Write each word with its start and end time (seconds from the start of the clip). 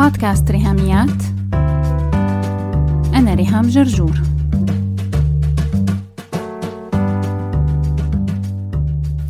بودكاست 0.00 0.50
ريهاميات. 0.50 1.22
أنا 3.14 3.34
ريهام 3.34 3.68
جرجور. 3.68 4.20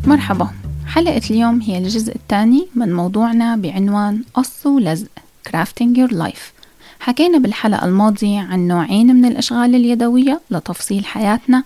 مرحبا. 0.07 0.49
حلقة 0.87 1.21
اليوم 1.29 1.61
هي 1.61 1.77
الجزء 1.77 2.15
الثاني 2.15 2.67
من 2.75 2.93
موضوعنا 2.93 3.55
بعنوان 3.55 4.23
قص 4.33 4.65
ولزق 4.65 5.07
Crafting 5.49 5.97
Your 5.97 6.11
Life. 6.13 6.53
حكينا 6.99 7.37
بالحلقة 7.37 7.85
الماضية 7.85 8.39
عن 8.39 8.67
نوعين 8.67 9.15
من 9.15 9.25
الأشغال 9.25 9.75
اليدوية 9.75 10.41
لتفصيل 10.51 11.05
حياتنا 11.05 11.63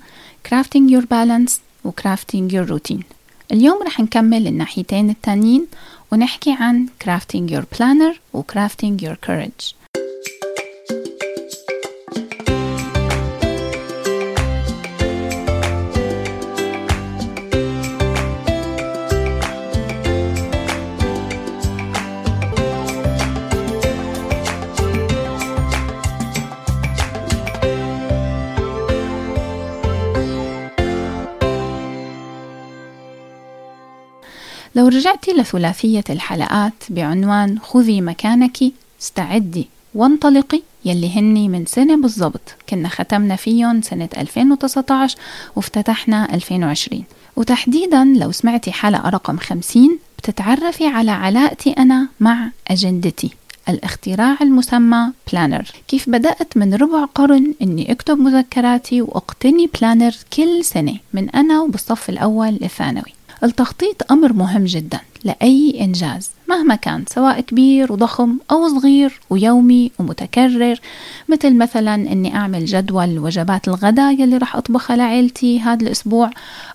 Crafting 0.48 0.92
Your 0.92 1.04
Balance 1.04 1.52
و 1.84 1.92
Crafting 2.02 2.52
Your 2.52 2.70
Routine. 2.70 3.14
اليوم 3.52 3.84
رح 3.84 4.00
نكمل 4.00 4.48
الناحيتين 4.48 5.09
التانيين 5.09 5.68
ونحكي 6.11 6.52
عن 6.59 6.88
Crafting 7.04 7.52
Your 7.52 7.64
Planner 7.78 8.16
و 8.33 8.42
Crafting 8.42 9.04
Your 9.04 9.15
Courage 9.28 9.85
لو 34.75 34.88
رجعتي 34.88 35.31
لثلاثية 35.31 36.03
الحلقات 36.09 36.73
بعنوان 36.89 37.59
خذي 37.59 38.02
مكانك 38.02 38.58
استعدي 39.02 39.67
وانطلقي 39.94 40.62
يلي 40.86 41.09
هني 41.18 41.50
من 41.50 41.66
سنة 41.66 42.02
بالضبط. 42.02 42.56
كنا 42.70 42.90
ختمنا 42.90 43.36
فيهم 43.36 43.81
سنة 43.81 44.09
2019 44.18 45.18
وافتتحنا 45.56 46.34
2020 46.34 47.03
وتحديدا 47.36 48.03
لو 48.03 48.31
سمعتي 48.31 48.72
حلقة 48.72 49.09
رقم 49.09 49.38
50 49.38 50.00
بتتعرفي 50.18 50.88
على 50.88 51.12
علاقتي 51.12 51.72
أنا 51.72 52.08
مع 52.20 52.50
أجندتي 52.68 53.30
الاختراع 53.70 54.38
المسمى 54.42 55.12
planner. 55.31 55.72
كيف 55.88 56.09
بدأت 56.09 56.58
من 56.58 56.73
ربع 56.73 57.06
قرن 57.06 57.53
أني 57.62 57.92
أكتب 57.92 58.18
مذكراتي 58.20 59.02
وأقتني 59.02 59.70
planner 59.80 60.16
كل 60.34 60.66
سنة 60.66 60.96
من 61.14 61.30
أنا 61.30 61.62
وبالصف 61.62 62.09
الأول 62.09 62.59
الثانوي 62.64 63.15
التخطيط 63.44 64.11
أمر 64.11 64.33
مهم 64.33 64.64
جدا 64.64 65.00
لأي 65.23 65.78
إنجاز 65.81 66.30
مهما 66.50 66.75
كان 66.75 67.03
سواء 67.09 67.41
كبير 67.41 67.94
وضخم 67.94 68.38
أو 68.52 68.67
صغير 68.67 69.19
ويومي 69.30 69.91
ومتكرر 70.00 70.80
مثل 71.30 71.58
مثلا 71.58 71.95
أني 71.95 72.36
أعمل 72.36 72.66
جدول 72.66 73.19
وجبات 73.19 73.67
الغداء 73.67 74.22
يلي 74.22 74.38
رح 74.38 74.56
أطبخها 74.56 74.95
لعيلتي 74.95 75.59
هذا 75.59 75.83
الأسبوع 75.83 76.30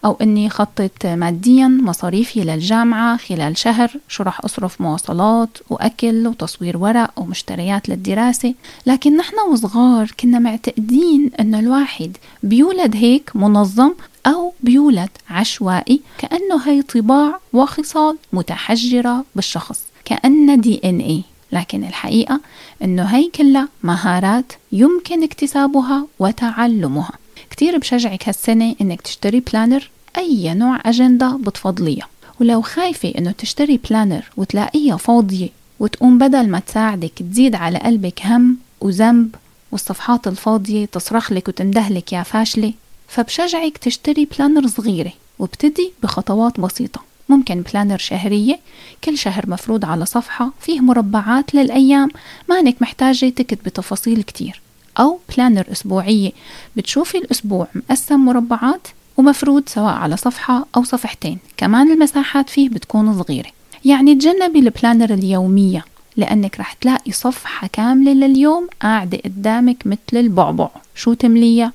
أو 0.05 0.17
أني 0.23 0.51
خطط 0.51 1.07
ماديا 1.07 1.69
مصاريفي 1.69 2.41
للجامعة 2.41 3.17
خلال 3.17 3.59
شهر 3.59 3.91
شو 4.09 4.23
رح 4.23 4.45
أصرف 4.45 4.81
مواصلات 4.81 5.59
وأكل 5.71 6.27
وتصوير 6.27 6.77
ورق 6.77 7.11
ومشتريات 7.17 7.89
للدراسة. 7.89 8.55
لكن 8.87 9.17
نحن 9.17 9.35
وصغار 9.53 10.11
كنا 10.21 10.39
معتقدين 10.39 11.31
أنه 11.41 11.59
الواحد 11.59 12.17
بيولد 12.43 12.97
هيك 12.97 13.31
منظم 13.35 13.93
أو 14.27 14.53
بيولد 14.61 15.11
عشوائي 15.31 16.01
كأنه 16.19 16.69
هي 16.69 16.83
طباع 16.83 17.39
وخصال 17.53 18.17
متحجرة 18.33 19.25
بالشخص 19.35 19.81
كأن 20.05 20.61
DNA. 20.61 21.23
لكن 21.53 21.85
الحقيقة 21.85 22.41
إنه 22.83 23.05
هي 23.05 23.29
كلها 23.29 23.69
مهارات 23.83 24.53
يمكن 24.73 25.23
اكتسابها 25.23 26.07
وتعلمها. 26.19 27.13
كتير 27.51 27.79
بشجعك 27.79 28.29
هالسنة 28.29 28.75
إنك 28.81 29.01
تشتري 29.01 29.41
planner 29.41 29.91
أي 30.19 30.55
نوع 30.55 30.81
أجندة 30.87 31.39
بتفضليها. 31.41 32.09
ولو 32.41 32.63
خايفة 32.63 33.13
إنه 33.19 33.31
تشتري 33.31 33.81
planner 33.91 34.25
وتلاقيها 34.37 34.97
فاضية 34.97 35.49
وتقوم 35.81 36.19
بدل 36.19 36.49
ما 36.49 36.59
تساعدك 36.59 37.13
تزيد 37.31 37.55
على 37.55 37.79
قلبك 37.79 38.27
هم 38.27 38.57
وذنب 38.81 39.35
والصفحات 39.73 40.27
الفاضية 40.27 40.85
تصرخ 40.85 41.33
لك 41.33 41.49
وتندهلك 41.49 42.13
يا 42.13 42.23
فاشلة 42.23 42.73
فبشجعك 43.11 43.79
تشتري 43.79 44.25
planner 44.25 44.67
صغيرة 44.67 45.13
وابتدي 45.39 45.93
بخطوات 46.03 46.61
بسيطة. 46.61 47.01
ممكن 47.29 47.63
planner 47.63 47.99
شهرية 47.99 48.59
كل 49.05 49.19
شهر 49.19 49.51
مفروض 49.51 49.85
على 49.85 50.07
صفحة 50.07 50.51
فيه 50.61 50.81
مربعات 50.81 51.55
للأيام 51.55 52.09
ما 52.49 52.59
انك 52.59 52.83
محتاجة 52.83 53.29
تكتب 53.29 53.59
بتفاصيل 53.65 54.23
كتير. 54.23 54.61
أو 55.01 55.19
planner 55.37 55.65
أسبوعية 55.73 56.33
بتشوفي 56.77 57.19
الأسبوع 57.19 57.67
مقسم 57.75 58.21
مربعات 58.21 58.89
ومفروض 59.17 59.69
سواء 59.69 59.95
على 59.95 60.17
صفحة 60.17 60.67
أو 60.77 60.85
صفحتين. 60.85 61.39
كمان 61.57 61.93
المساحات 61.93 62.51
فيه 62.51 62.69
بتكون 62.69 63.23
صغيرة. 63.23 63.49
يعني 63.85 64.15
تجنبي 64.15 64.59
ال 64.59 64.66
planner 64.66 65.15
اليومية 65.15 65.85
لأنك 66.17 66.61
رح 66.61 66.73
تلاقي 66.73 67.13
صفحة 67.13 67.69
كاملة 67.73 68.13
لليوم 68.13 68.69
قاعدة 68.83 69.19
قدامك 69.25 69.87
مثل 69.87 69.99
البعبع. 70.13 70.69
شو 70.95 71.13
تمليها؟ 71.13 71.73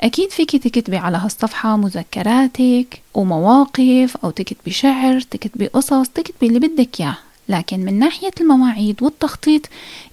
أكيد 0.00 0.30
فيك 0.30 0.56
تكتبي 0.56 0.96
على 0.96 1.16
هالصفحة 1.16 1.76
مذكراتك 1.76 3.00
ومواقف 3.14 4.16
أو 4.24 4.30
تكتبي 4.30 4.70
شعر 4.70 5.20
تكتبي 5.20 5.66
قصص 5.66 6.08
تكتبي 6.08 6.46
اللي 6.46 6.58
بدك 6.58 7.00
إياه. 7.00 7.16
لكن 7.48 7.80
من 7.80 7.98
ناحية 7.98 8.30
المواعيد 8.40 9.02
والتخطيط 9.02 9.62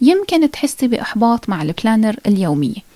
يمكن 0.01 0.51
تحسي 0.51 0.88
بإحباط 0.88 1.49
مع 1.49 1.61
البلانر 1.61 2.16
اليومية 2.27 2.91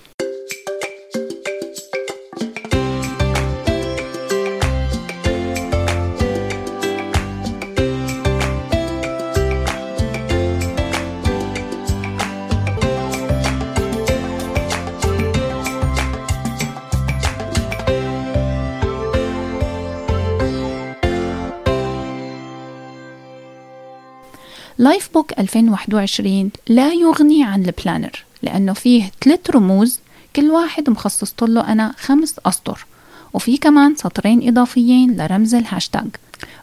Life 24.85 25.09
Book 25.13 25.39
2021 25.39 26.51
لا 26.67 26.93
يغني 26.93 27.43
عن 27.43 27.65
ال 27.65 27.72
planner 27.73 28.23
لأنه 28.41 28.73
فيه 28.73 29.11
ثلاث 29.23 29.49
رموز 29.49 29.99
كل 30.35 30.51
واحد 30.51 30.89
مخصصت 30.89 31.43
له 31.43 31.71
أنا 31.71 31.93
خمس 31.97 32.35
أسطر 32.45 32.85
وفي 33.33 33.57
كمان 33.57 33.95
سطرين 33.95 34.47
إضافيين 34.47 35.17
لرمز 35.17 35.55
الهاشتاج. 35.55 36.07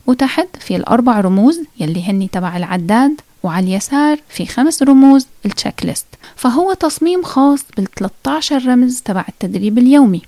وتحت 0.06 0.48
في 0.60 0.76
الأربع 0.76 1.20
رموز 1.20 1.60
يلي 1.80 2.02
هني 2.02 2.28
تبع 2.32 2.56
العداد 2.56 3.20
وعلى 3.42 3.66
اليسار 3.66 4.18
في 4.28 4.46
خمس 4.46 4.82
رموز 4.82 5.26
ال 5.46 5.86
checklist 5.86 6.06
فهو 6.36 6.72
تصميم 6.72 7.22
خاص 7.22 7.64
بال 7.76 7.86
13 7.94 8.66
رمز 8.66 9.00
تبع 9.00 9.24
التدريب 9.28 9.78
اليومي. 9.78 10.22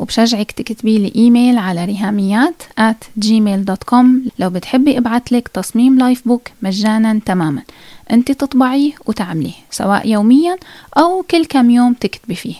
وبشجعك 0.00 0.52
تكتبي 0.52 0.98
لي 0.98 1.12
إيميل 1.16 1.58
على 1.58 1.84
ريهاميات 1.84 2.62
at 2.80 3.24
gmail.com 3.24 4.06
لو 4.38 4.50
بتحبي 4.50 4.98
ابعت 4.98 5.32
لك 5.32 5.48
تصميم 5.48 5.98
Life 5.98 6.28
Book 6.28 6.48
مجانا 6.62 7.20
تماما. 7.26 7.62
أنت 8.10 8.32
تطبعيه 8.32 8.92
وتعمليه 9.06 9.52
سواء 9.70 10.08
يوميا 10.08 10.56
أو 10.98 11.24
كل 11.30 11.44
كم 11.44 11.70
يوم 11.70 11.92
تكتبي 11.92 12.34
فيه. 12.34 12.54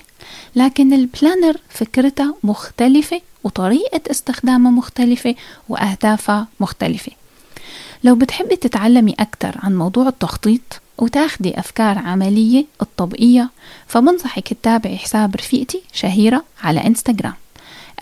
لكن 0.56 0.92
ال 0.92 1.00
planner 1.00 1.56
فكرتها 1.68 2.34
مختلفة 2.44 3.20
وطريقة 3.44 4.00
استخدامها 4.10 4.70
مختلفة 4.70 5.34
وأهدافها 5.68 6.46
مختلفة. 6.60 7.12
لو 8.04 8.14
بتحبي 8.14 8.56
تتعلمي 8.56 9.14
أكثر 9.18 9.58
عن 9.62 9.76
موضوع 9.76 10.08
التخطيط 10.08 10.81
وتاخدي 11.00 11.58
أفكار 11.58 11.99
عملية 11.99 12.64
لتطبقيها 12.82 13.50
فبنصحك 13.87 14.49
تتابعي 14.49 14.99
حساب 14.99 15.37
رفيقتي 15.37 15.82
شهيرة 15.93 16.44
على 16.62 16.87
إنستغرام. 16.87 17.35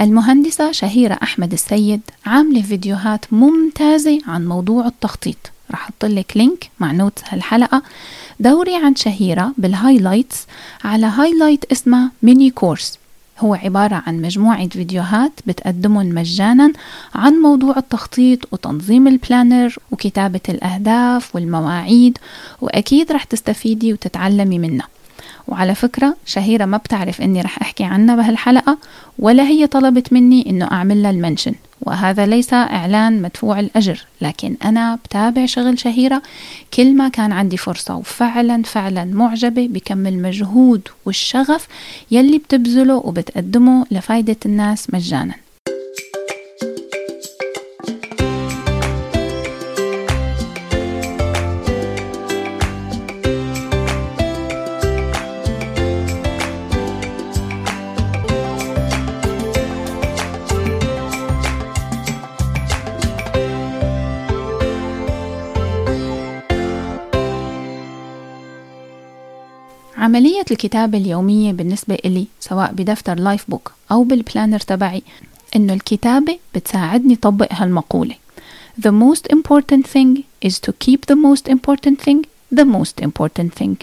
المهندسة 0.00 0.72
شهيرة 0.72 1.18
أحمد 1.22 1.52
السيد 1.52 2.00
عاملة 2.26 2.62
فيديوهات 2.62 3.32
ممتازة 3.32 4.18
عن 4.26 4.46
موضوع 4.46 4.86
التخطيط. 4.86 5.36
رح 5.70 5.82
أحطلك 5.82 6.36
link 6.36 6.70
مع 6.80 6.92
note 6.92 7.18
هالحلقة. 7.28 7.82
دوري 8.40 8.76
عن 8.76 8.96
شهيرة 8.96 9.52
بال 9.58 9.73
highlights 9.73 10.46
على 10.84 11.06
highlight 11.06 11.64
اسمها 11.72 12.10
mini 12.22 12.50
course 12.50 12.98
هو 13.38 13.54
عبارة 13.54 14.02
عن 14.06 14.22
مجموعة 14.22 14.68
فيديوهات 14.68 15.32
بتقدمهم 15.46 16.06
مجانا 16.06 16.72
عن 17.14 17.32
موضوع 17.32 17.76
التخطيط 17.76 18.52
وتنظيم 18.52 19.08
ال 19.08 19.17
planner 19.17 19.76
وكتابة 19.90 20.40
الأهداف 20.48 21.34
والمواعيد 21.34 22.18
وأكيد 22.60 23.12
رح 23.12 23.24
تستفيدي 23.24 23.92
وتتعلمي 23.92 24.58
منها. 24.58 24.88
وعلى 25.48 25.74
فكرة 25.74 26.16
شهيرة 26.26 26.64
ما 26.64 26.76
بتعرف 26.76 27.20
إني 27.20 27.42
رح 27.42 27.62
أحكي 27.62 27.84
عنها 27.84 28.16
بهالحلقة 28.16 28.78
ولا 29.18 29.42
هي 29.42 29.66
طلبت 29.66 30.12
مني 30.12 30.50
إنه 30.50 30.64
أعمل 30.72 31.02
لها 31.02 31.10
المنشن. 31.10 31.54
وهذا 31.80 32.26
ليس 32.26 32.52
إعلان 32.52 33.22
مدفوع 33.22 33.60
الأجر 33.60 34.04
لكن 34.20 34.56
أنا 34.64 34.94
بتابع 34.94 35.46
شغل 35.46 35.78
شهيرة. 35.78 36.22
كل 36.74 36.96
ما 36.96 37.08
كان 37.08 37.32
عندي 37.32 37.56
فرصة 37.56 37.96
وفعلا 37.96 38.62
فعلا 38.62 39.04
معجبة 39.04 39.68
بكم 39.68 40.06
المجهود 40.06 40.88
والشغف 41.06 41.68
يلي 42.10 42.38
بتبذله 42.38 42.96
وبتقدمه 42.96 43.86
لفايدة 43.90 44.36
الناس 44.46 44.94
مجانا. 44.94 45.34
الكتابة 70.50 70.98
اليومية 70.98 71.52
بالنسبة 71.52 71.94
إلي 72.04 72.26
سواء 72.40 72.72
بدفتر 72.72 73.14
Life 73.14 73.44
Book 73.48 73.72
أو 73.92 74.04
بال 74.04 74.16
planner 74.16 74.58
تبعي 74.58 75.02
إنه 75.56 75.72
الكتابة 75.72 76.38
بتساعدني 76.54 77.16
طبق 77.16 77.48
هالمقولة. 77.50 78.14
The 78.80 78.90
most 78.90 79.36
important 79.36 79.86
thing 79.86 80.22
is 80.48 80.54
to 80.66 80.72
keep 80.72 81.06
the 81.06 81.16
most 81.16 81.48
important 81.48 81.96
thing 82.06 82.26
the 82.54 82.64
most 82.64 83.00
important 83.00 83.62
thing. 83.62 83.76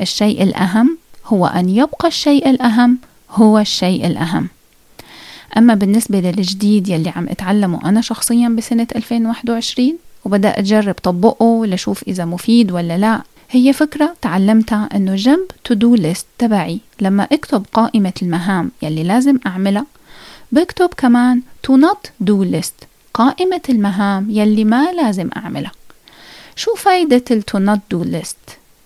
الشيء 0.00 0.42
الأهم 0.42 0.98
هو 1.26 1.46
أن 1.46 1.68
يبقى 1.68 2.08
الشيء 2.08 2.50
الأهم 2.50 2.98
هو 3.30 3.58
الشيء 3.58 4.06
الأهم. 4.06 4.48
أما 5.56 5.74
بالنسبة 5.74 6.20
للجديد 6.20 6.88
يلي 6.88 7.08
عم 7.08 7.28
أتعلمه 7.28 7.88
أنا 7.88 8.00
شخصيا 8.00 8.48
بسنة 8.48 8.86
2021 8.96 9.98
وبدأ 10.24 10.48
أجرب 10.48 10.94
طبقه 11.02 11.66
لشوف 11.66 12.02
إذا 12.02 12.24
مفيد 12.24 12.72
ولا 12.72 12.98
لا 12.98 13.22
هي 13.56 13.72
فكرة 13.72 14.16
تعلمتها 14.22 14.88
إنه 14.94 15.14
جنب 15.14 15.46
to-do 15.64 15.94
list 15.94 16.26
تبعي 16.38 16.80
لما 17.00 17.22
أكتب 17.32 17.66
قائمة 17.72 18.12
المهام 18.22 18.70
يلي 18.82 19.02
لازم 19.02 19.38
أعملها 19.46 19.86
بكتب 20.52 20.90
كمان 20.96 21.42
to 21.62 21.76
not 21.76 22.10
do 22.20 22.42
list 22.42 22.74
قائمة 23.14 23.60
المهام 23.68 24.30
يلي 24.30 24.64
ما 24.64 24.92
لازم 24.92 25.30
أعملها. 25.36 25.72
شو 26.56 26.74
فايدة 26.74 27.24
ال 27.30 27.39
to 27.39 27.58
not 27.58 27.80
do 27.90 28.04
list 28.04 28.36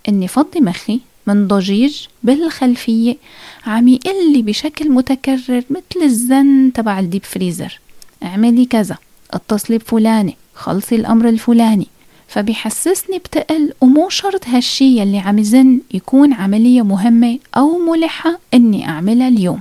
إني 0.08 0.28
فضي 0.28 0.60
مخي 0.60 1.00
من 1.26 1.48
ضجيج 1.48 2.06
بالخلفية 2.22 3.16
عم 3.66 3.88
يقلي 3.88 4.42
بشكل 4.42 4.90
متكرر 4.90 5.62
مثل 5.70 6.02
الزن 6.02 6.72
تبع 6.74 6.98
ال 6.98 7.04
deep 7.04 7.25
freezer. 7.25 7.80
اعملي 8.22 8.64
كذا 8.64 8.96
اتصلي 9.30 9.78
بفلانة 9.78 10.32
خلصي 10.54 10.94
الأمر 10.94 11.28
الفلاني. 11.28 11.86
فبيحسسني 12.28 13.19
بتقل 13.19 13.72
ومو 13.80 14.08
شرط 14.08 14.48
هالشي 14.48 14.98
يلي 14.98 15.19
عم 15.19 15.38
يزن 15.38 15.80
يكون 15.94 16.32
عملية 16.32 16.82
مهمة 16.82 17.38
أو 17.56 17.78
ملحة 17.78 18.38
إني 18.54 18.88
أعملها 18.88 19.28
اليوم. 19.28 19.60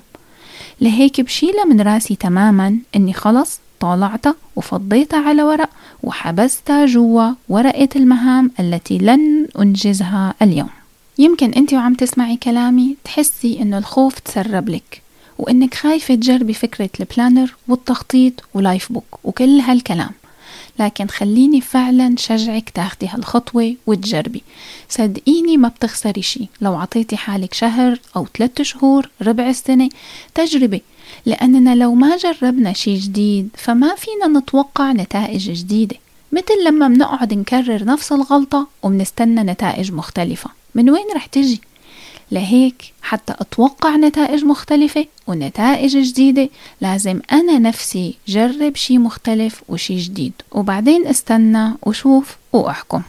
لهيك 0.81 1.21
بشيلها 1.21 1.65
من 1.65 1.81
راسي 1.81 2.15
تماما 2.15 2.77
إني 2.95 3.13
خلص 3.13 3.59
طالعتها 3.79 4.35
وفضيتها 4.55 5.19
على 5.19 5.43
ورق 5.43 5.69
وحبستها 6.03 6.85
جوا 6.85 7.31
ورقة 7.49 7.89
المهام 7.95 8.51
التي 8.59 8.97
لن 8.97 9.47
أنجزها 9.59 10.33
اليوم. 10.41 10.69
يمكن 11.17 11.51
أنت 11.51 11.73
وعم 11.73 11.93
تسمعي 11.93 12.35
كلامي 12.35 12.95
تحسي 13.03 13.61
إنه 13.61 13.77
الخوف 13.77 14.19
تسرب 14.19 14.69
لك 14.69 15.01
وإنك 15.37 15.73
خايفة 15.73 16.15
تجربي 16.15 16.53
فكرة 16.53 16.89
ال 16.99 17.06
planner 17.06 17.55
والتخطيط 17.67 18.33
و 18.53 18.61
life 18.61 18.91
book 18.91 19.19
وكل 19.23 19.59
هالكلام. 19.59 20.09
لكن 20.79 21.07
خليني 21.07 21.61
فعلا 21.61 22.15
شجعك 22.17 22.69
تاخدي 22.69 23.07
هالخطوة 23.07 23.75
وتجربي. 23.87 24.43
صدقيني 24.89 25.57
ما 25.57 25.67
بتخسري 25.67 26.21
شي. 26.21 26.47
لو 26.61 26.75
عطيتي 26.75 27.17
حالك 27.17 27.53
شهر 27.53 27.99
أو 28.15 28.27
ثلاثة 28.37 28.63
شهور 28.63 29.09
ربع 29.21 29.49
السنة 29.49 29.89
تجربة 30.35 30.81
لأننا 31.25 31.75
لو 31.75 31.93
ما 31.93 32.17
جربنا 32.17 32.73
شي 32.73 32.95
جديد 32.95 33.49
فما 33.57 33.95
فينا 33.95 34.39
نتوقع 34.39 34.91
نتائج 34.91 35.51
جديدة. 35.51 35.95
مثل 36.31 36.63
لما 36.65 36.87
بنقعد 36.87 37.33
نكرر 37.33 37.85
نفس 37.85 38.11
الغلطة 38.11 38.67
وبنستنى 38.83 39.43
نتائج 39.43 39.91
مختلفة. 39.91 40.49
من 40.75 40.89
وين 40.89 41.05
رح 41.15 41.25
تجي؟ 41.25 41.61
لهيك 42.31 42.93
حتى 43.01 43.33
أتوقع 43.39 43.95
نتائج 43.95 44.45
مختلفة 44.45 45.05
ونتائج 45.27 45.97
جديدة 45.97 46.49
لازم 46.81 47.21
أنا 47.31 47.59
نفسي 47.59 48.15
جرب 48.27 48.75
شي 48.75 48.97
مختلف 48.97 49.63
وشي 49.69 49.97
جديد. 49.97 50.33
وبعدين 50.51 51.07
استنى 51.07 51.73
وشوف 51.83 52.37
وأحكم. 52.53 53.01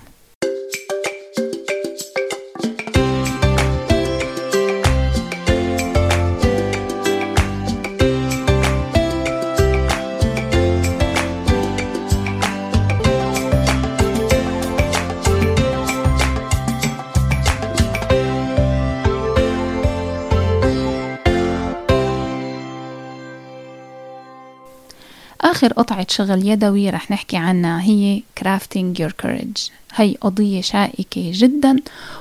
آخر 25.59 25.73
قطعة 25.73 26.07
شغل 26.11 26.49
يدوي 26.49 26.91
رح 26.91 27.11
نحكي 27.11 27.37
عنها 27.37 27.83
هي 27.83 28.23
crafting 28.41 29.01
your 29.01 29.11
courage. 29.23 29.71
هي 29.95 30.15
قضية 30.21 30.61
شائكة 30.61 31.31
جدا 31.35 31.77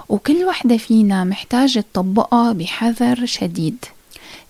وكل 0.09 0.45
وحدة 0.45 0.77
فينا 0.77 1.23
محتاجة 1.23 1.85
تطبقها 1.93 2.53
بحذر 2.53 3.25
شديد. 3.25 3.85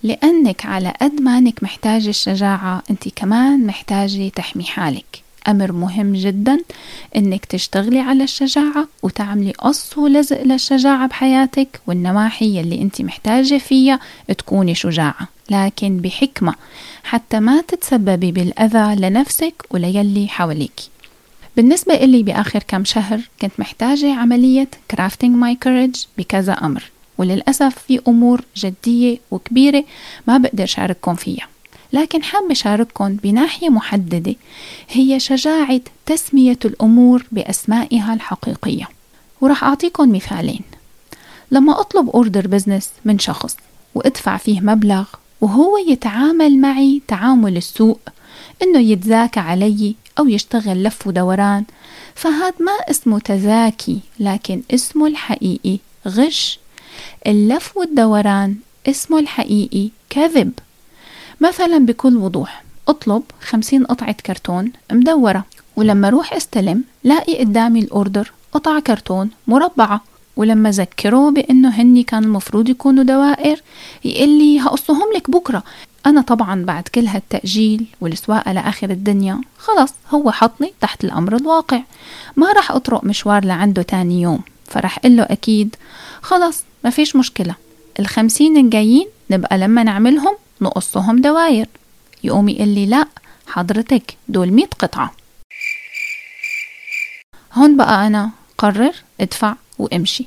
لأنك 0.02 0.66
على 0.66 0.94
قد 1.02 1.20
ما 1.20 1.38
أنك 1.38 1.62
محتاجة 1.62 2.08
الشجاعة 2.08 2.82
أنت 2.90 3.08
كمان 3.16 3.66
محتاجة 3.66 4.28
تحمي 4.28 4.64
حالك. 4.64 5.22
أمر 5.48 5.72
مهم 5.72 6.12
جدا 6.12 6.58
إنك 7.16 7.44
تشتغلي 7.44 8.00
على 8.00 8.24
الشجاعة 8.24 8.88
وتعملي 9.02 9.52
قص 9.52 9.98
ولزق 9.98 10.42
للشجاعة 10.42 11.08
بحياتك 11.08 11.80
والنواحي 11.86 12.60
اللي 12.60 12.82
أنت 12.82 13.02
محتاجة 13.02 13.58
فيها 13.58 14.00
تكوني 14.38 14.74
شجاعة. 14.74 15.37
لكن 15.50 15.96
بحكمة. 15.96 16.54
حتى 17.04 17.40
ما 17.40 17.60
تتسببي 17.60 18.32
بالأذى 18.32 19.00
لنفسك 19.00 19.54
وليلي 19.70 20.28
حواليك. 20.28 20.80
بالنسبة 21.56 21.94
إلي 21.94 22.22
بآخر 22.22 22.62
كم 22.68 22.84
شهر 22.84 23.20
كنت 23.42 23.52
محتاجة 23.58 24.14
عملية 24.14 24.68
crafting 24.92 25.32
my 25.42 25.66
courage 25.66 26.06
بكذا 26.18 26.52
أمر. 26.52 26.90
وللأسف 27.18 27.78
في 27.78 28.00
أمور 28.08 28.44
جدية 28.56 29.18
وكبيرة 29.30 29.84
ما 30.26 30.38
بقدر 30.38 30.66
شارككم 30.66 31.14
فيها. 31.14 31.48
لكن 31.92 32.22
حابة 32.22 32.54
شارككم 32.54 33.16
بناحية 33.16 33.68
محددة 33.68 34.34
هي 34.90 35.20
شجاعة 35.20 35.80
تسمية 36.06 36.58
الأمور 36.64 37.26
بأسمائها 37.32 38.14
الحقيقية. 38.14 38.88
ورح 39.40 39.64
أعطيكم 39.64 40.12
مثالين. 40.12 40.60
لما 41.50 41.80
أطلب 41.80 42.10
أوردر 42.10 42.46
بزنس 42.46 42.90
من 43.04 43.18
شخص 43.18 43.56
وأدفع 43.94 44.36
فيه 44.36 44.60
مبلغ 44.60 45.04
وهو 45.40 45.78
يتعامل 45.78 46.58
معي 46.58 47.02
تعامل 47.08 47.56
السوء 47.56 47.98
إنه 48.62 48.78
يتذاكى 48.78 49.40
علي 49.40 49.94
أو 50.18 50.28
يشتغل 50.28 50.82
لف 50.82 51.06
ودوران. 51.06 51.64
فهذا 52.14 52.54
ما 52.60 52.72
اسمه 52.90 53.18
تذاكي 53.18 54.00
لكن 54.20 54.62
اسمه 54.70 55.06
الحقيقي 55.06 55.78
غش. 56.08 56.58
اللف 57.26 57.76
والدوران 57.76 58.56
اسمه 58.86 59.18
الحقيقي 59.18 59.90
كذب. 60.10 60.52
مثلا 61.40 61.78
بكل 61.78 62.16
وضوح 62.16 62.64
أطلب 62.88 63.22
خمسين 63.40 63.84
قطعة 63.84 64.12
كرتون 64.12 64.72
مدورة 64.92 65.44
ولما 65.76 66.08
روح 66.08 66.32
أستلم 66.32 66.84
لاقي 67.04 67.38
قدامي 67.38 67.80
الأوردر 67.80 68.32
قطع 68.52 68.80
كرتون 68.80 69.30
مربعة. 69.46 70.04
ولما 70.38 70.70
ذكره 70.70 71.30
بأنه 71.30 71.68
هني 71.68 72.02
كان 72.02 72.24
المفروض 72.24 72.68
يكونوا 72.68 73.04
دوائر 73.04 73.62
يقول 74.04 74.28
لي 74.28 74.60
هقصهم 74.60 75.12
لك 75.16 75.30
بكرة. 75.30 75.62
أنا 76.06 76.20
طبعا 76.20 76.64
بعد 76.64 76.88
كل 76.88 77.06
هالتأجيل 77.06 77.86
والسواقة 78.00 78.52
لآخر 78.52 78.90
الدنيا 78.90 79.40
خلص 79.58 79.94
هو 80.10 80.30
حطني 80.30 80.72
تحت 80.80 81.04
الأمر 81.04 81.36
الواقع. 81.36 81.80
ما 82.36 82.52
رح 82.52 82.70
أطرق 82.70 83.04
مشوار 83.04 83.44
لعنده 83.44 83.82
تاني 83.82 84.20
يوم 84.22 84.40
فرح 84.66 84.98
له 85.04 85.22
أكيد. 85.22 85.76
خلص 86.22 86.64
ما 86.84 86.90
فيش 86.90 87.16
مشكلة. 87.16 87.54
الخمسين 88.00 88.56
الجايين 88.56 89.06
نبقى 89.30 89.58
لما 89.58 89.82
نعملهم 89.82 90.36
نقصهم 90.60 91.20
دواير 91.20 91.66
يقوم 92.24 92.48
يقول 92.48 92.68
لي 92.68 92.86
لا 92.86 93.06
حضرتك 93.46 94.16
دول 94.28 94.50
مية 94.50 94.70
قطعة. 94.78 95.14
هون 97.54 97.76
بقى 97.76 98.06
أنا 98.06 98.30
قرر 98.58 98.92
ادفع. 99.20 99.54
وامشي. 99.78 100.26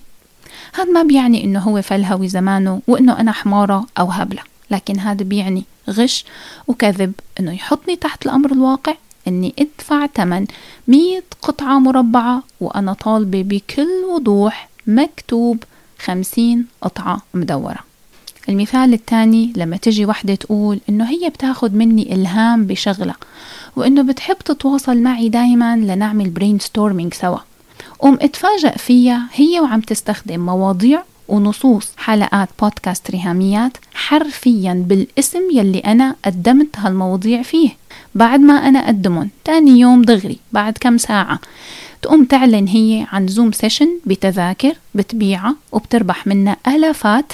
هذا 0.73 0.91
ما 0.91 1.03
بيعني 1.03 1.43
إنه 1.43 1.59
هو 1.59 1.81
فلهوي 1.81 2.27
زمانه 2.27 2.81
وإنه 2.87 3.19
أنا 3.19 3.31
حمارة 3.31 3.85
أو 3.99 4.05
هبلة 4.05 4.41
لكن 4.71 4.99
هذا 4.99 5.23
بيعني 5.23 5.63
غش 5.89 6.25
وكذب 6.67 7.13
إنه 7.39 7.53
يحطني 7.53 7.95
تحت 7.95 8.25
الأمر 8.25 8.51
الواقع 8.51 8.95
إني 9.27 9.53
أدفع 9.59 10.05
تمن 10.05 10.45
مية 10.87 11.23
قطعة 11.41 11.79
مربعة 11.79 12.43
وأنا 12.61 12.93
طالبة 12.93 13.41
بكل 13.41 13.87
وضوح 14.13 14.69
مكتوب 14.87 15.63
خمسين 15.99 16.65
قطعة 16.81 17.21
مدورة. 17.33 17.79
المثال 18.49 18.93
الثاني 18.93 19.53
لما 19.55 19.77
تجي 19.77 20.05
وحدة 20.05 20.35
تقول 20.35 20.79
إنه 20.89 21.09
هي 21.09 21.29
بتاخد 21.29 21.75
مني 21.75 22.15
إلهام 22.15 22.65
بشغلة 22.65 23.15
وإنه 23.75 24.01
بتحب 24.01 24.37
تتواصل 24.37 24.97
معي 24.97 25.29
دايما 25.29 25.77
لنعمل 25.77 26.29
brainstorming 26.29 27.13
سوا. 27.13 27.39
قوم 28.01 28.17
اتفاجأ 28.21 28.71
فيها. 28.77 29.27
هي 29.33 29.59
وعم 29.59 29.81
تستخدم 29.81 30.39
مواضيع 30.39 31.03
ونصوص 31.27 31.91
حلقات 31.97 32.49
بودكاست 32.61 33.11
ريهاميات 33.11 33.77
حرفيا 33.93 34.85
بالاسم 34.87 35.41
يلي 35.53 35.79
أنا 35.79 36.15
قدمت 36.25 36.77
هالمواضيع 36.77 37.41
فيه. 37.41 37.69
بعد 38.15 38.39
ما 38.39 38.53
أنا 38.53 38.79
أقدمهم 38.79 39.29
تاني 39.45 39.79
يوم 39.79 40.01
دغري 40.01 40.39
بعد 40.51 40.77
كم 40.79 40.97
ساعة 40.97 41.39
تقوم 42.01 42.25
تعلن 42.25 42.67
هي 42.67 43.05
عن 43.11 43.27
Zoom 43.27 43.51
session 43.51 43.89
بتذاكر 44.05 44.73
بتبيعها 44.95 45.55
وبتربح 45.71 46.27
منها 46.27 46.57
آلافات. 46.67 47.33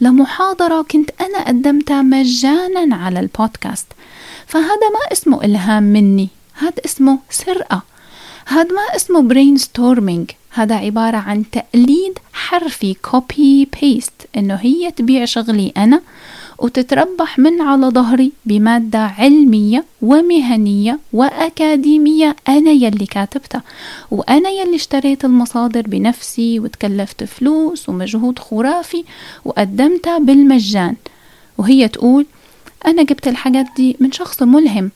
لمحاضرة 0.00 0.82
كنت 0.82 1.10
أنا 1.20 1.44
قدمتها 1.48 2.02
مجانا 2.02 2.96
على 2.96 3.20
البودكاست. 3.20 3.86
فهذا 4.46 4.88
ما 4.92 5.12
اسمه 5.12 5.44
إلهام 5.44 5.82
مني 5.82 6.28
هذا 6.54 6.84
اسمه 6.84 7.18
سرقة. 7.30 7.82
هذا 8.48 8.72
ما 8.72 8.96
اسمه 8.96 9.22
brainstorming 9.22 10.30
هذا 10.50 10.74
عبارة 10.74 11.16
عن 11.16 11.44
تقليد 11.50 12.18
حرفي 12.32 12.94
copy 12.94 13.68
paste 13.80 14.12
إنه 14.36 14.54
هي 14.54 14.90
تبيع 14.90 15.24
شغلي 15.24 15.72
أنا 15.76 16.00
وتتربح 16.58 17.38
من 17.38 17.60
على 17.60 17.86
ظهري 17.86 18.32
بمادة 18.46 18.98
علمية 18.98 19.84
ومهنية 20.02 20.98
وأكاديمية 21.12 22.36
أنا 22.48 22.70
يلي 22.70 23.06
كاتبتها. 23.06 23.62
وأنا 24.10 24.48
يلي 24.48 24.76
اشتريت 24.76 25.24
المصادر 25.24 25.82
بنفسي 25.82 26.60
وتكلفت 26.60 27.24
فلوس 27.24 27.88
ومجهود 27.88 28.38
خرافي 28.38 29.04
وقدمتها 29.44 30.18
بالمجان. 30.18 30.96
وهي 31.58 31.88
تقول 31.88 32.26
أنا 32.86 33.02
جبت 33.02 33.28
الحاجات 33.28 33.66
دي 33.76 33.96
من 34.00 34.12
شخص 34.12 34.42
ملهم 34.42 34.90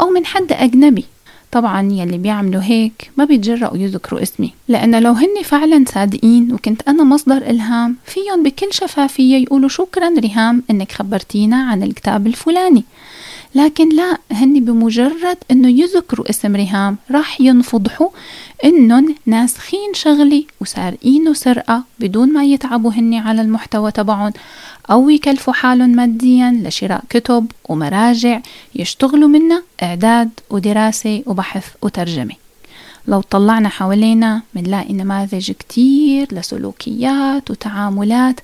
أو 0.00 0.10
من 0.10 0.26
حد 0.26 0.52
أجنبي. 0.52 1.04
طبعا 1.52 1.92
يلي 1.92 2.18
بيعملوا 2.18 2.62
هيك 2.62 3.10
ما 3.16 3.24
بيتجرأوا 3.24 3.76
يذكروا 3.76 4.22
اسمي. 4.22 4.52
لأن 4.68 5.02
لو 5.02 5.12
هن 5.12 5.42
فعلا 5.44 5.84
صادقين 5.94 6.52
وكنت 6.52 6.88
أنا 6.88 7.04
مصدر 7.04 7.36
إلهام 7.36 7.96
فيهم 8.04 8.42
بكل 8.42 8.66
شفافية 8.70 9.36
يقولوا 9.36 9.68
شكرا 9.68 10.08
ريهام 10.18 10.62
إنك 10.70 10.92
خبرتينا 10.92 11.56
عن 11.56 11.82
الكتاب 11.82 12.26
الفلاني. 12.26 12.84
لكن 13.54 13.88
لا 13.88 14.18
هن 14.32 14.64
بمجرد 14.64 15.36
إنه 15.50 15.68
يذكروا 15.68 16.30
اسم 16.30 16.56
ريهام 16.56 16.96
راح 17.10 17.40
ينفضحوا 17.40 18.08
انهم 18.64 19.14
ناسخين 19.26 19.94
شغلي 19.94 20.46
وسارقينه 20.60 21.32
سرقة 21.32 21.84
بدون 22.00 22.32
ما 22.32 22.44
يتعبوا 22.44 22.92
هن 22.92 23.14
على 23.14 23.42
المحتوى 23.42 23.90
تبعهم. 23.90 24.32
أو 24.90 25.10
يكلفوا 25.10 25.52
حالهم 25.52 25.90
ماديا 25.90 26.60
لشراء 26.64 27.04
كتب 27.08 27.46
ومراجع 27.68 28.40
يشتغلوا 28.74 29.28
منها 29.28 29.62
إعداد 29.82 30.30
ودراسة 30.50 31.22
وبحث 31.26 31.66
وترجمة. 31.82 32.34
لو 33.08 33.20
طلعنا 33.20 33.68
حوالينا 33.68 34.42
منلاقي 34.54 34.92
نماذج 34.92 35.50
كتير 35.52 36.34
لسلوكيات 36.34 37.50
وتعاملات 37.50 38.40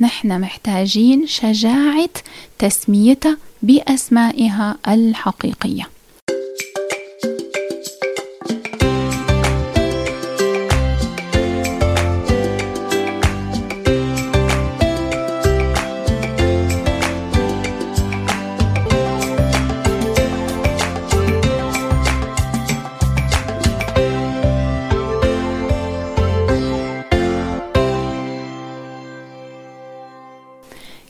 نحن 0.00 0.40
محتاجين 0.40 1.26
شجاعة 1.26 2.10
تسميتها 2.58 3.36
بأسمائها 3.64 4.76
الحقيقية 4.88 5.88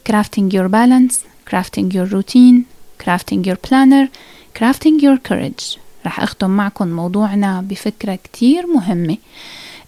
crafting 0.05 0.51
your 0.53 0.69
balance 0.69 1.34
crafting 1.51 1.89
your 1.95 2.07
routine 2.15 2.59
crafting 3.03 3.41
your 3.49 3.57
planner 3.57 4.09
crafting 4.55 5.01
your 5.01 5.19
courage. 5.29 5.79
رح 6.07 6.21
أختم 6.21 6.51
معكم 6.51 6.89
موضوعنا 6.89 7.61
بفكرة 7.61 8.19
كتير 8.25 8.67
مهمة. 8.67 9.17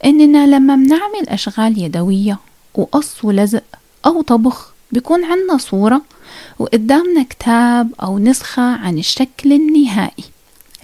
إننا 0.04 0.46
لما 0.46 0.76
بنعمل 0.76 1.28
أشغال 1.28 1.82
يدوية 1.82 2.38
وقص 2.74 3.24
ولزق 3.24 3.62
أو 4.06 4.22
طبخ 4.22 4.72
بيكون 4.92 5.24
عنا 5.24 5.58
صورة 5.58 6.02
وقدامنا 6.58 7.22
كتاب 7.22 7.92
أو 8.02 8.18
نسخة 8.18 8.62
عن 8.62 8.98
الشكل 8.98 9.52
النهائي. 9.52 10.24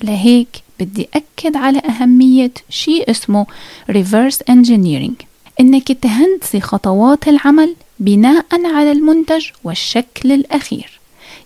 لهيك 0.02 0.62
بدي 0.80 1.08
أكد 1.14 1.56
على 1.56 1.78
أهمية 1.78 2.52
شيء 2.68 3.10
اسمه 3.10 3.46
reverse 3.90 4.38
engineering. 4.50 5.24
إنك 5.60 5.92
تهندسي 5.92 6.60
خطوات 6.60 7.28
العمل 7.28 7.74
بناء 8.02 8.46
على 8.52 8.92
المنتج 8.92 9.46
والشكل 9.64 10.32
الأخير 10.32 11.00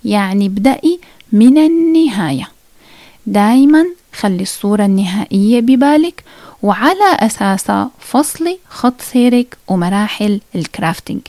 يعني 0.05 0.47
ابدأي 0.47 1.01
من 1.33 1.59
النهاية. 1.59 2.49
دايما 3.27 3.87
خلي 4.13 4.43
الصورة 4.43 4.85
النهائية 4.85 5.61
ببالك 5.61 6.25
وعلى 6.63 7.17
أساسها 7.19 7.91
فصلي 7.99 8.59
خط 8.69 9.01
سيرك 9.01 9.57
ومراحل 9.69 10.41
ال 10.55 10.62
crafting 10.62 11.21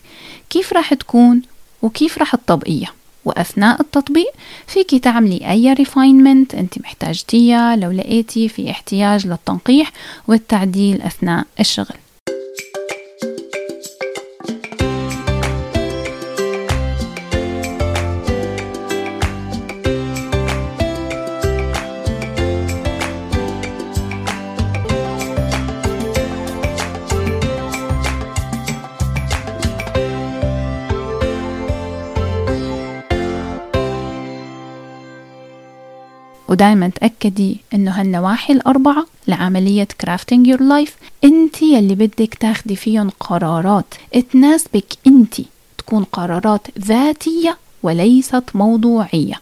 كيف 0.49 0.73
راح 0.73 0.93
تكون 0.93 1.41
وكيف 1.81 2.17
راح 2.17 2.35
تطبقيها؟ 2.35 2.93
وأثناء 3.25 3.81
التطبيق 3.81 4.31
فيك 4.67 4.95
تعملي 4.95 5.51
أي 5.51 5.73
refinement 5.73 6.55
أنت 6.55 6.79
محتاجتيها 6.79 7.75
لو 7.75 7.91
لقيتي 7.91 8.49
في 8.49 8.71
احتياج 8.71 9.27
للتنقيح 9.27 9.91
والتعديل 10.27 11.01
أثناء 11.01 11.45
الشغل. 11.59 11.95
ودايما 36.49 36.89
تأكدي 36.89 37.57
إنه 37.73 37.91
هالنواحي 37.91 38.53
الأربعة 38.53 39.05
لعملية 39.27 39.87
crafting 40.01 40.47
your 40.47 40.61
life 40.61 40.95
أنت 41.23 41.61
يلي 41.61 41.95
بدك 41.95 42.35
تاخدي 42.39 42.75
فيهم 42.75 43.09
قرارات. 43.19 43.95
تناسبك 44.31 44.85
أنت 45.07 45.35
تكون 45.77 46.03
قرارات 46.03 46.67
ذاتية 46.79 47.57
وليست 47.83 48.43
موضوعية. 48.53 49.35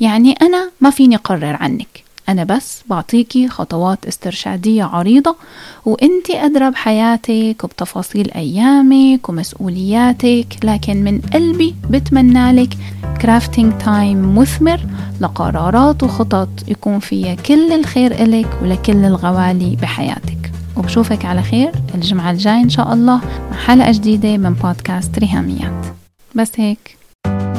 يعني 0.00 0.32
أنا 0.32 0.70
ما 0.80 0.90
فيني 0.90 1.16
قرر 1.16 1.56
عنك. 1.60 1.99
أنا 2.30 2.44
بس 2.44 2.82
بعطيكي 2.86 3.48
خطوات 3.48 4.06
استرشادية 4.06 4.84
عريضة 4.84 5.36
وإنتي 5.84 6.44
أدرى 6.44 6.70
بحياتك 6.70 7.64
وبتفاصيل 7.64 8.30
أيامك 8.30 9.28
ومسؤولياتك 9.28 10.46
لكن 10.64 11.04
من 11.04 11.20
قلبي 11.20 11.74
بتمنى 11.90 12.52
لك 12.52 12.74
crafting 13.22 13.72
time 13.84 14.38
مثمر 14.38 14.80
لقرارات 15.20 16.02
وخطط 16.02 16.48
يكون 16.68 16.98
فيها 16.98 17.34
كل 17.34 17.72
الخير 17.72 18.22
إلك 18.22 18.58
ولكل 18.62 19.04
الغوالي 19.04 19.76
بحياتك. 19.76 20.52
وبشوفك 20.76 21.24
على 21.24 21.42
خير 21.42 21.72
الجمعة 21.94 22.30
الجاي 22.30 22.60
إن 22.60 22.70
شاء 22.70 22.92
الله 22.92 23.20
مع 23.50 23.56
حلقة 23.56 23.92
جديدة 23.92 24.36
من 24.36 24.52
بودكاست 24.52 25.18
ريهاميات. 25.18 25.86
بس 26.34 26.52
هيك. 26.56 26.99